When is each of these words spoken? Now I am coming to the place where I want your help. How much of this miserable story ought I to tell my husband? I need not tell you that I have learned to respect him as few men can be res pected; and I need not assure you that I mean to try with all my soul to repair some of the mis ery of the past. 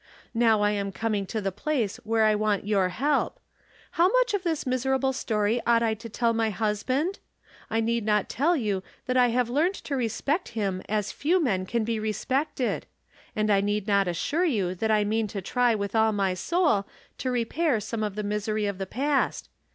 Now 0.33 0.63
I 0.63 0.71
am 0.71 0.91
coming 0.91 1.27
to 1.27 1.39
the 1.41 1.51
place 1.51 1.97
where 1.97 2.23
I 2.23 2.33
want 2.33 2.65
your 2.65 2.89
help. 2.89 3.39
How 3.91 4.09
much 4.09 4.33
of 4.33 4.41
this 4.41 4.65
miserable 4.65 5.13
story 5.13 5.61
ought 5.67 5.83
I 5.83 5.93
to 5.93 6.09
tell 6.09 6.33
my 6.33 6.49
husband? 6.49 7.19
I 7.69 7.81
need 7.81 8.03
not 8.03 8.27
tell 8.27 8.57
you 8.57 8.81
that 9.05 9.15
I 9.15 9.27
have 9.27 9.47
learned 9.47 9.75
to 9.75 9.95
respect 9.95 10.49
him 10.57 10.81
as 10.89 11.11
few 11.11 11.39
men 11.39 11.67
can 11.67 11.83
be 11.83 11.99
res 11.99 12.25
pected; 12.25 12.85
and 13.35 13.51
I 13.51 13.61
need 13.61 13.85
not 13.87 14.07
assure 14.07 14.43
you 14.43 14.73
that 14.73 14.89
I 14.89 15.03
mean 15.03 15.27
to 15.27 15.39
try 15.39 15.75
with 15.75 15.95
all 15.95 16.11
my 16.11 16.33
soul 16.33 16.87
to 17.19 17.29
repair 17.29 17.79
some 17.79 18.01
of 18.01 18.15
the 18.15 18.23
mis 18.23 18.47
ery 18.47 18.65
of 18.65 18.79
the 18.79 18.87
past. 18.87 19.49